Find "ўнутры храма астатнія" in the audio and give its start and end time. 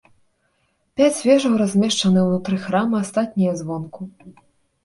2.29-3.53